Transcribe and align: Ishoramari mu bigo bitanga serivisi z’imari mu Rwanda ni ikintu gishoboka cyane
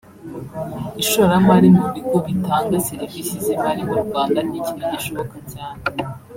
Ishoramari 1.01 1.67
mu 1.77 1.85
bigo 1.93 2.17
bitanga 2.27 2.77
serivisi 2.89 3.33
z’imari 3.43 3.81
mu 3.89 3.95
Rwanda 4.05 4.39
ni 4.47 4.55
ikintu 4.59 4.83
gishoboka 4.93 5.37
cyane 5.51 5.81